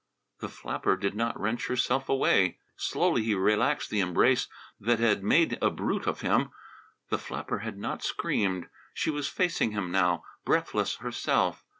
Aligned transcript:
The 0.39 0.49
flapper 0.49 0.97
did 0.97 1.13
not 1.13 1.39
wrench 1.39 1.67
herself 1.67 2.09
away. 2.09 2.57
Slowly 2.75 3.21
he 3.21 3.35
relaxed 3.35 3.91
the 3.91 3.99
embrace 3.99 4.47
that 4.79 4.97
had 4.97 5.21
made 5.23 5.59
a 5.61 5.69
brute 5.69 6.07
of 6.07 6.21
him. 6.21 6.49
The 7.11 7.19
flapper 7.19 7.59
had 7.59 7.77
not 7.77 8.01
screamed. 8.01 8.67
She 8.95 9.11
was 9.11 9.27
facing 9.27 9.73
him 9.73 9.91
now, 9.91 10.23
breathless 10.43 10.95
herself. 10.95 11.63